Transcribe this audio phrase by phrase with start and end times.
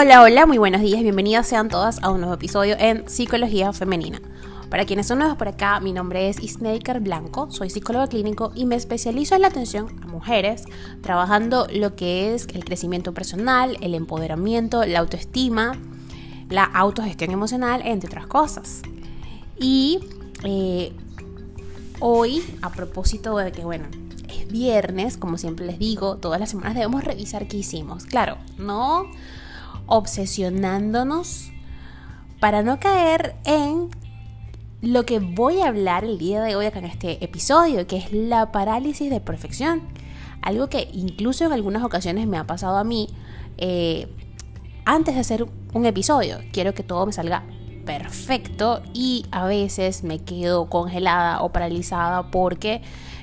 [0.00, 4.22] Hola, hola, muy buenos días, bienvenidas sean todas a un nuevo episodio en Psicología Femenina.
[4.70, 8.64] Para quienes son nuevos por acá, mi nombre es Isnaker Blanco, soy psicólogo clínico y
[8.64, 10.66] me especializo en la atención a mujeres,
[11.02, 15.76] trabajando lo que es el crecimiento personal, el empoderamiento, la autoestima,
[16.48, 18.82] la autogestión emocional, entre otras cosas.
[19.58, 19.98] Y
[20.44, 20.92] eh,
[21.98, 23.86] hoy, a propósito de que, bueno,
[24.28, 28.04] es viernes, como siempre les digo, todas las semanas debemos revisar qué hicimos.
[28.04, 29.10] Claro, no
[29.88, 31.50] obsesionándonos
[32.40, 33.90] para no caer en
[34.80, 38.12] lo que voy a hablar el día de hoy acá en este episodio, que es
[38.12, 39.82] la parálisis de perfección.
[40.40, 43.08] Algo que incluso en algunas ocasiones me ha pasado a mí
[43.56, 44.08] eh,
[44.84, 46.38] antes de hacer un episodio.
[46.52, 47.44] Quiero que todo me salga
[47.88, 52.82] perfecto y a veces me quedo congelada o paralizada porque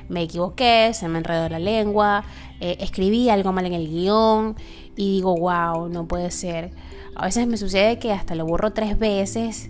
[0.10, 2.24] me equivoqué, se me enredó la lengua,
[2.60, 4.56] eh, escribí algo mal en el guion
[4.96, 6.72] y digo, wow, no puede ser.
[7.16, 9.70] A veces me sucede que hasta lo borro tres veces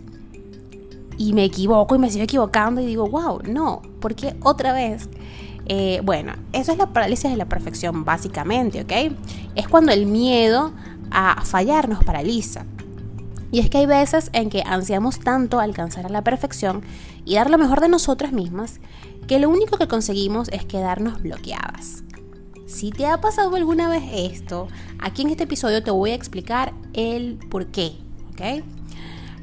[1.18, 5.10] y me equivoco y me sigo equivocando y digo, wow, no, ¿por qué otra vez?
[5.66, 9.14] Eh, bueno, eso es la parálisis de la perfección básicamente, ¿ok?
[9.56, 10.72] Es cuando el miedo
[11.12, 12.66] a fallar nos paraliza.
[13.56, 16.84] Y es que hay veces en que ansiamos tanto alcanzar a la perfección
[17.24, 18.82] y dar lo mejor de nosotras mismas
[19.30, 22.04] que lo único que conseguimos es quedarnos bloqueadas.
[22.66, 24.68] Si te ha pasado alguna vez esto,
[25.00, 27.94] aquí en este episodio te voy a explicar el por qué.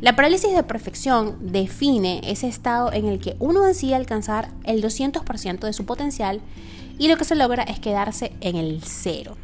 [0.02, 5.60] La parálisis de perfección define ese estado en el que uno decide alcanzar el 200%
[5.60, 6.42] de su potencial
[6.98, 9.38] y lo que se logra es quedarse en el cero.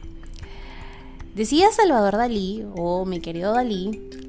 [1.34, 4.27] Decía Salvador Dalí, o mi querido Dalí,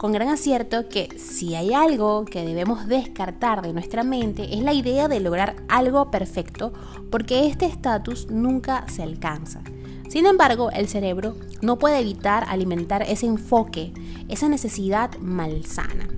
[0.00, 4.72] con gran acierto que si hay algo que debemos descartar de nuestra mente es la
[4.72, 6.72] idea de lograr algo perfecto
[7.10, 9.60] porque este estatus nunca se alcanza.
[10.08, 13.92] Sin embargo, el cerebro no puede evitar alimentar ese enfoque,
[14.30, 16.08] esa necesidad malsana.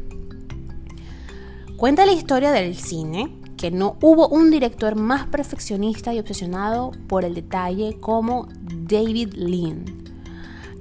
[1.77, 7.25] Cuenta la historia del cine que no hubo un director más perfeccionista y obsesionado por
[7.25, 10.03] el detalle como David Lean.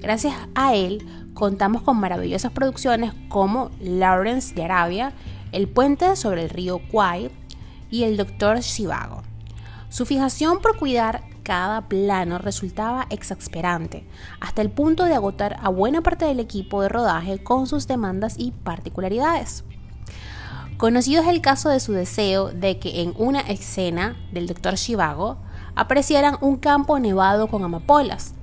[0.02, 1.04] Gracias a él,
[1.42, 5.14] contamos con maravillosas producciones como Lawrence de Arabia,
[5.52, 7.32] El puente sobre el río Kwai
[7.90, 9.24] y El doctor Shivago.
[9.90, 14.06] Su fijación por cuidar cada plano resultaba exasperante,
[14.40, 18.36] hasta el punto de agotar a buena parte del equipo de rodaje con sus demandas
[18.38, 19.64] y particularidades.
[20.78, 24.76] Conocido es el caso de su deseo de que en una escena del Dr.
[24.76, 25.38] Shivago
[25.74, 28.36] aparecieran un campo nevado con amapolas,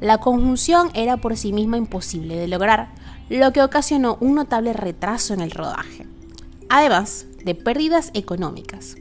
[0.00, 2.90] la conjunción era por sí misma imposible de lograr,
[3.28, 6.06] lo que ocasionó un notable retraso en el rodaje,
[6.68, 8.96] además de pérdidas económicas.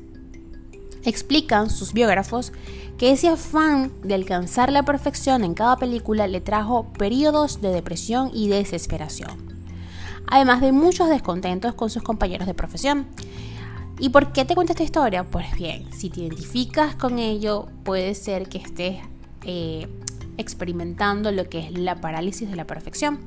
[1.03, 2.51] Explican sus biógrafos
[2.97, 8.31] que ese afán de alcanzar la perfección en cada película le trajo periodos de depresión
[8.33, 9.31] y desesperación,
[10.27, 13.05] además de muchos descontentos con sus compañeros de profesión.
[13.99, 15.23] ¿Y por qué te cuento esta historia?
[15.23, 18.97] Pues bien, si te identificas con ello, puede ser que estés
[19.45, 19.87] eh,
[20.37, 23.19] experimentando lo que es la parálisis de la perfección.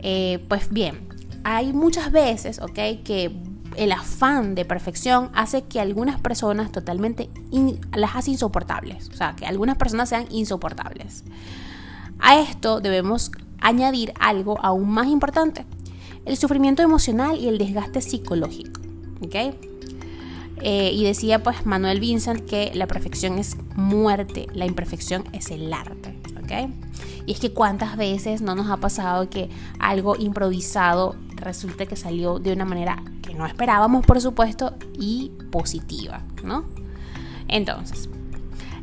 [0.00, 1.06] Eh, pues bien,
[1.44, 3.02] hay muchas veces, ¿ok?
[3.04, 3.32] Que
[3.76, 7.30] el afán de perfección hace que algunas personas totalmente
[7.94, 11.24] las hace insoportables, o sea, que algunas personas sean insoportables.
[12.18, 15.64] A esto debemos añadir algo aún más importante,
[16.24, 18.80] el sufrimiento emocional y el desgaste psicológico,
[19.22, 19.54] ¿ok?
[20.64, 25.72] Eh, y decía pues Manuel Vincent que la perfección es muerte, la imperfección es el
[25.72, 26.16] arte.
[26.42, 26.70] ¿ok?
[27.26, 32.38] Y es que cuántas veces no nos ha pasado que algo improvisado resulte que salió
[32.38, 36.64] de una manera que no esperábamos, por supuesto, y positiva, ¿no?
[37.48, 38.08] Entonces,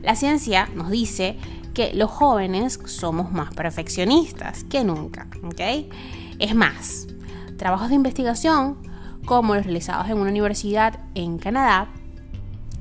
[0.01, 1.38] la ciencia nos dice
[1.73, 5.89] que los jóvenes somos más perfeccionistas que nunca, ¿ok?
[6.39, 7.07] Es más,
[7.57, 8.78] trabajos de investigación
[9.25, 11.90] como los realizados en una universidad en Canadá,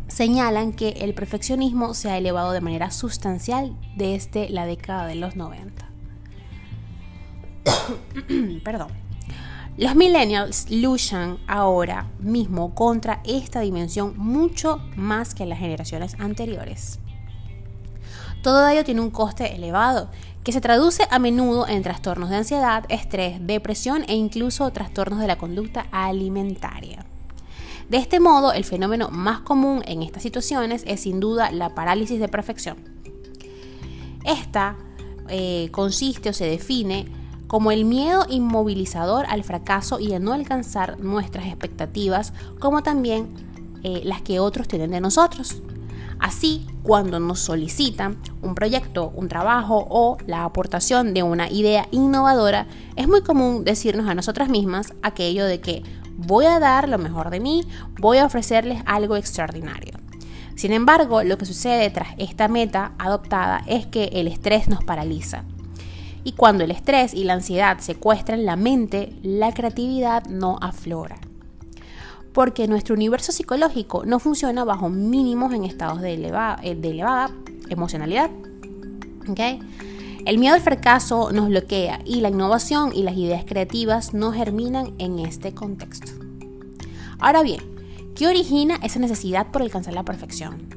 [0.09, 5.37] señalan que el perfeccionismo se ha elevado de manera sustancial desde la década de los
[5.37, 5.89] 90.
[8.65, 8.89] Perdón.
[9.77, 16.99] Los millennials luchan ahora mismo contra esta dimensión mucho más que las generaciones anteriores.
[18.43, 20.11] Todo ello tiene un coste elevado
[20.45, 25.27] que se traduce a menudo en trastornos de ansiedad, estrés, depresión e incluso trastornos de
[25.27, 27.05] la conducta alimentaria.
[27.89, 32.21] De este modo, el fenómeno más común en estas situaciones es sin duda la parálisis
[32.21, 32.77] de perfección.
[34.25, 34.77] Esta
[35.29, 37.07] eh, consiste o se define
[37.47, 43.29] como el miedo inmovilizador al fracaso y a no alcanzar nuestras expectativas, como también
[43.83, 45.63] eh, las que otros tienen de nosotros.
[46.19, 52.67] Así, cuando nos solicitan un proyecto, un trabajo o la aportación de una idea innovadora,
[52.97, 55.83] es muy común decirnos a nosotras mismas aquello de que
[56.17, 57.65] voy a dar lo mejor de mí,
[58.01, 59.93] voy a ofrecerles algo extraordinario.
[60.57, 65.45] Sin embargo, lo que sucede tras esta meta adoptada es que el estrés nos paraliza.
[66.25, 71.28] Y cuando el estrés y la ansiedad secuestran la mente, la creatividad no aflora.
[72.33, 77.31] Porque nuestro universo psicológico no funciona bajo mínimos en estados de elevada, eh, elevada
[77.69, 78.31] emocionalidad.
[80.25, 84.95] El miedo al fracaso nos bloquea y la innovación y las ideas creativas no germinan
[84.99, 86.13] en este contexto.
[87.19, 87.61] Ahora bien,
[88.15, 90.69] ¿qué origina esa necesidad por alcanzar la perfección?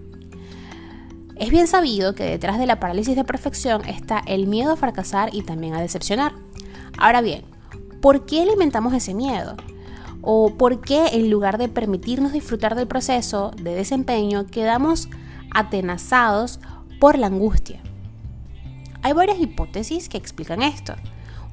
[1.36, 5.34] Es bien sabido que detrás de la parálisis de perfección está el miedo a fracasar
[5.34, 6.34] y también a decepcionar.
[6.98, 7.44] Ahora bien,
[8.00, 9.56] ¿por qué alimentamos ese miedo?
[10.22, 15.10] ¿O por qué en lugar de permitirnos disfrutar del proceso de desempeño quedamos
[15.52, 16.60] atenazados
[17.00, 17.82] por la angustia.
[19.04, 20.94] Hay varias hipótesis que explican esto.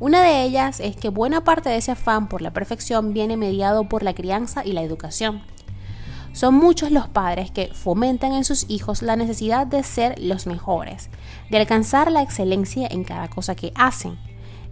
[0.00, 3.88] Una de ellas es que buena parte de ese afán por la perfección viene mediado
[3.88, 5.42] por la crianza y la educación.
[6.32, 11.08] Son muchos los padres que fomentan en sus hijos la necesidad de ser los mejores,
[11.50, 14.18] de alcanzar la excelencia en cada cosa que hacen.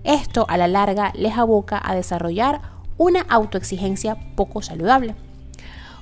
[0.04, 5.14] Esto a la larga les aboca a desarrollar una autoexigencia poco saludable.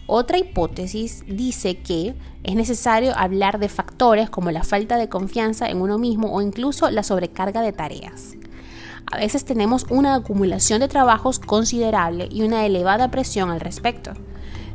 [0.06, 5.80] Otra hipótesis dice que es necesario hablar de factores como la falta de confianza en
[5.80, 8.36] uno mismo o incluso la sobrecarga de tareas.
[9.10, 14.12] A veces tenemos una acumulación de trabajos considerable y una elevada presión al respecto.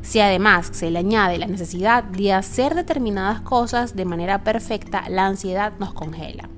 [0.02, 5.26] Si además se le añade la necesidad de hacer determinadas cosas de manera perfecta, la
[5.26, 6.50] ansiedad nos congela.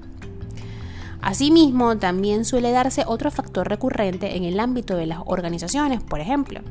[1.21, 6.61] Asimismo, también suele darse otro factor recurrente en el ámbito de las organizaciones, por ejemplo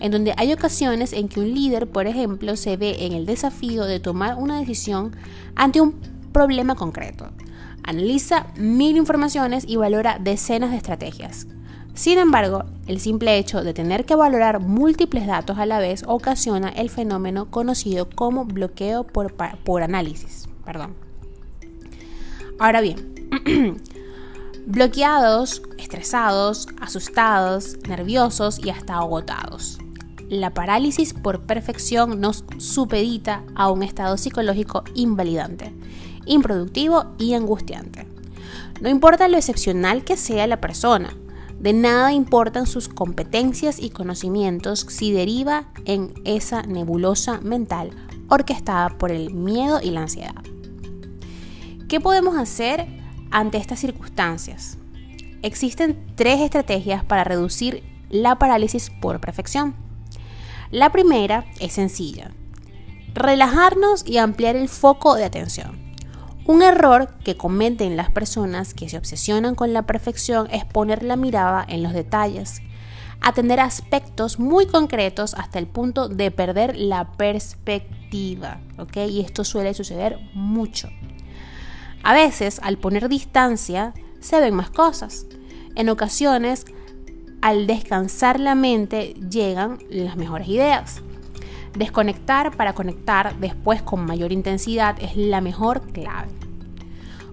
[0.00, 3.84] en donde hay ocasiones en que un líder, por ejemplo, se ve en el desafío
[3.84, 5.16] de tomar una decisión
[5.54, 5.94] ante un
[6.32, 7.30] problema concreto.
[7.82, 11.46] Analiza mil informaciones y valora decenas de estrategias.
[11.94, 16.68] Sin embargo, el simple hecho de tener que valorar múltiples datos a la vez ocasiona
[16.68, 19.32] el fenómeno conocido como bloqueo por,
[19.64, 20.46] por análisis.
[20.64, 20.94] Perdón.
[22.58, 23.15] Ahora bien,
[24.66, 29.78] bloqueados, estresados, asustados, nerviosos y hasta agotados
[30.28, 35.72] la parálisis por perfección nos supedita a un estado psicológico invalidante,
[36.24, 38.06] improductivo y angustiante.
[38.80, 41.16] No importa lo excepcional que sea la persona,
[41.60, 47.90] de nada importan sus competencias y conocimientos si deriva en esa nebulosa mental
[48.28, 50.42] orquestada por el miedo y la ansiedad.
[51.88, 52.88] ¿Qué podemos hacer
[53.30, 54.78] ante estas circunstancias?
[55.42, 59.74] Existen tres estrategias para reducir la parálisis por perfección.
[60.70, 62.32] La primera es sencilla.
[63.14, 65.86] Relajarnos y ampliar el foco de atención.
[66.46, 71.16] Un error que cometen las personas que se obsesionan con la perfección es poner la
[71.16, 72.62] mirada en los detalles,
[73.20, 78.60] atender aspectos muy concretos hasta el punto de perder la perspectiva.
[78.94, 80.88] Y esto suele suceder mucho.
[82.06, 85.26] A veces, al poner distancia, se ven más cosas.
[85.74, 86.64] En ocasiones,
[87.42, 91.02] al descansar la mente llegan las mejores ideas.
[91.76, 96.28] Desconectar para conectar después con mayor intensidad es la mejor clave.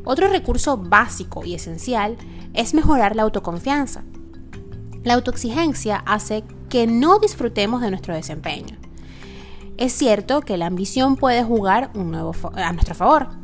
[0.05, 2.17] Otro recurso básico y esencial
[2.55, 4.03] es mejorar la autoconfianza.
[5.03, 8.75] La autoexigencia hace que no disfrutemos de nuestro desempeño.
[9.77, 11.91] Es cierto que la ambición puede jugar
[12.55, 13.42] a nuestro favor,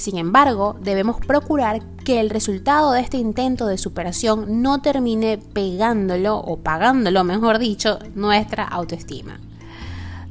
[0.00, 6.38] sin embargo, debemos procurar que el resultado de este intento de superación no termine pegándolo
[6.38, 9.38] o pagándolo, mejor dicho, nuestra autoestima.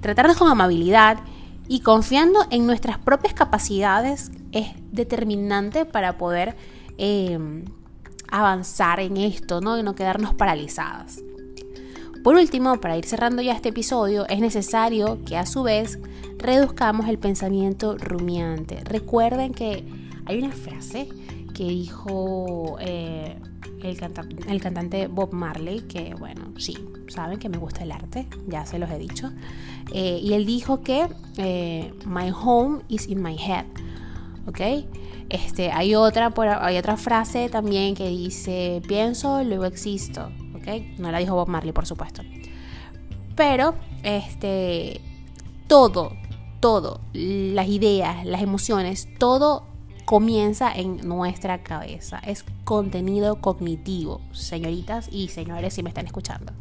[0.01, 1.19] Tratarnos con amabilidad
[1.67, 6.55] y confiando en nuestras propias capacidades es determinante para poder
[6.97, 7.65] em,
[8.31, 9.77] avanzar en esto ¿no?
[9.77, 11.21] y no quedarnos paralizadas.
[12.23, 15.99] Por último, para ir cerrando ya este episodio, es necesario que a su vez
[16.37, 18.83] reduzcamos el pensamiento rumiante.
[18.83, 19.85] Recuerden que
[20.25, 21.07] hay una frase
[21.53, 23.37] que dijo eh,
[23.83, 28.79] el, cantante Bob Marley, que bueno, sí, saben que me gusta el arte, ya se
[28.79, 29.31] los he dicho,
[29.93, 31.07] eh, y él dijo que
[31.37, 33.65] eh, My home is in my head,
[34.45, 34.85] ¿ok?
[35.29, 40.31] Este, hay, otra, hay otra frase también que dice, pienso, luego existo.
[40.97, 42.21] No la dijo Bob Marley, por supuesto.
[43.35, 45.01] Pero, este,
[45.67, 46.13] todo,
[46.59, 49.63] todo, las ideas, las emociones, todo
[50.05, 52.19] comienza en nuestra cabeza.
[52.25, 56.51] Es contenido cognitivo, señoritas y señores, si me están escuchando.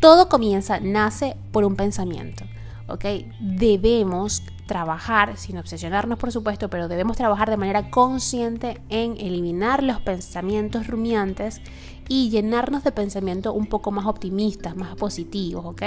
[0.00, 2.44] Todo comienza, nace por un pensamiento.
[2.88, 3.04] ¿Ok?
[3.40, 10.00] Debemos trabajar, sin obsesionarnos por supuesto, pero debemos trabajar de manera consciente en eliminar los
[10.00, 11.60] pensamientos rumiantes
[12.08, 15.82] y llenarnos de pensamientos un poco más optimistas, más positivos, ¿ok?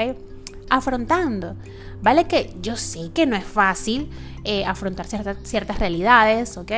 [0.69, 1.55] Afrontando,
[2.01, 2.25] ¿vale?
[2.25, 4.09] Que yo sé que no es fácil
[4.43, 6.71] eh, afrontar ciertas realidades, ¿ok?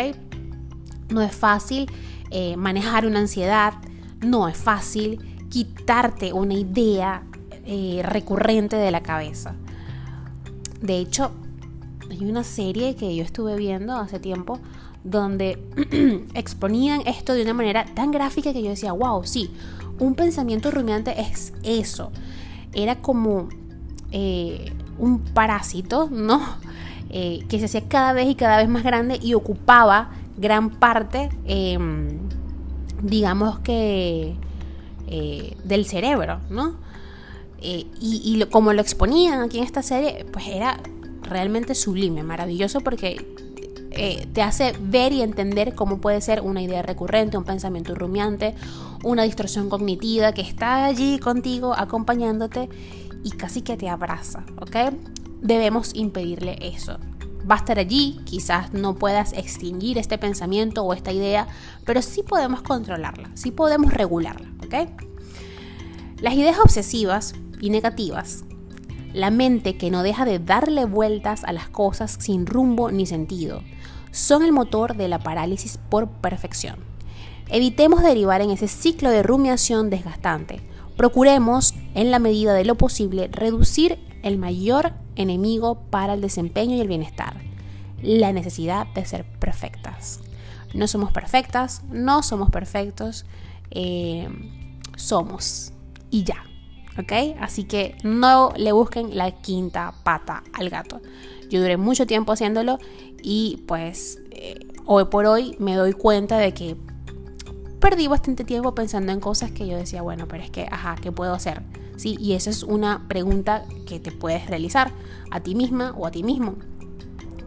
[1.09, 1.89] No es fácil
[2.29, 3.73] eh, manejar una ansiedad,
[4.21, 7.23] no es fácil quitarte una idea
[7.65, 9.55] eh, recurrente de la cabeza.
[10.81, 11.31] De hecho,
[12.09, 14.59] hay una serie que yo estuve viendo hace tiempo
[15.03, 15.63] donde
[16.33, 19.51] exponían esto de una manera tan gráfica que yo decía, wow, sí,
[19.99, 22.11] un pensamiento rumiante es eso.
[22.73, 23.49] Era como
[24.11, 26.41] eh, un parásito, ¿no?
[27.11, 31.31] Eh, que se hacía cada vez y cada vez más grande y ocupaba gran parte,
[31.45, 32.19] em,
[33.01, 34.35] digamos que,
[35.07, 36.75] eh, del cerebro, ¿no?
[37.61, 40.79] Y, como lo exponían aquí en esta serie, pues era
[41.23, 43.25] realmente sublime, maravilloso porque
[43.91, 48.55] eh, te hace ver y entender cómo puede ser una idea recurrente, un pensamiento rumiante,
[49.03, 52.69] una distorsión cognitiva que está allí contigo, acompañándote
[53.23, 54.93] y casi que te abraza, ¿ok?
[55.41, 56.97] Debemos impedirle eso.
[57.49, 61.47] Va a estar allí, quizás no puedas extinguir este pensamiento o esta idea,
[61.85, 64.89] pero sí podemos controlarla, sí podemos regularla, ¿ok?
[66.21, 68.43] Las ideas obsesivas y negativas
[69.13, 73.63] la mente que no deja de darle vueltas a las cosas sin rumbo ni sentido,
[74.11, 76.77] son el motor de la parálisis por perfección.
[77.49, 80.61] Evitemos derivar en ese ciclo de rumiación desgastante.
[80.95, 86.81] Procuremos, en la medida de lo posible, reducir el mayor enemigo para el desempeño y
[86.81, 87.35] el bienestar,
[88.01, 90.19] la necesidad de ser perfectas.
[90.73, 93.25] No somos perfectas, no somos perfectos,
[93.71, 94.29] eh,
[94.95, 95.71] somos
[96.11, 96.48] y ya.
[96.99, 97.37] ¿Ok?
[97.39, 101.01] Así que no le busquen la quinta pata al gato.
[101.49, 102.77] Yo duré mucho tiempo haciéndolo
[103.21, 106.75] y pues eh, hoy por hoy me doy cuenta de que
[107.79, 111.11] perdí bastante tiempo pensando en cosas que yo decía, bueno, pero es que, ajá, ¿qué
[111.11, 111.63] puedo hacer?
[111.95, 114.91] Sí, y esa es una pregunta que te puedes realizar
[115.31, 116.55] a ti misma o a ti mismo.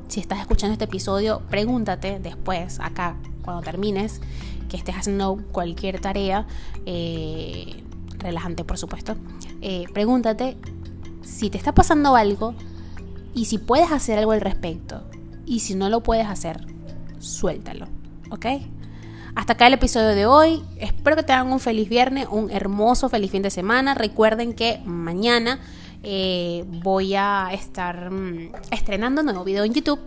[0.08, 4.20] Si estás escuchando este episodio, pregúntate después, acá, cuando termines,
[4.68, 6.46] que estés haciendo cualquier tarea,
[6.84, 7.82] eh,
[8.18, 9.16] relajante por supuesto,
[9.62, 10.56] eh, pregúntate
[11.22, 12.54] si te está pasando algo
[13.34, 15.04] y si puedes hacer algo al respecto.
[15.46, 16.66] Y si no lo puedes hacer,
[17.18, 17.86] suéltalo,
[18.30, 18.46] ¿ok?
[19.34, 20.62] Hasta acá el episodio de hoy.
[20.76, 23.94] Espero que tengan un feliz viernes, un hermoso feliz fin de semana.
[23.94, 25.58] Recuerden que mañana
[26.02, 30.00] eh, voy a estar mm, estrenando nuevo video en YouTube.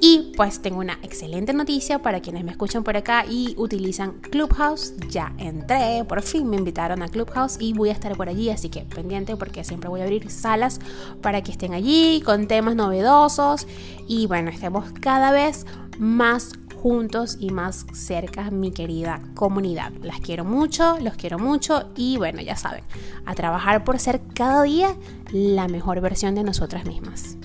[0.00, 4.94] Y pues tengo una excelente noticia para quienes me escuchan por acá y utilizan Clubhouse.
[5.08, 8.68] Ya entré, por fin me invitaron a Clubhouse y voy a estar por allí, así
[8.68, 10.80] que pendiente porque siempre voy a abrir salas
[11.22, 13.66] para que estén allí con temas novedosos
[14.06, 15.66] y bueno, estemos cada vez
[15.98, 16.52] más
[16.86, 19.90] juntos y más cerca mi querida comunidad.
[20.02, 22.84] Las quiero mucho, los quiero mucho y bueno, ya saben,
[23.24, 24.94] a trabajar por ser cada día
[25.32, 27.38] la mejor versión de nosotras mismas.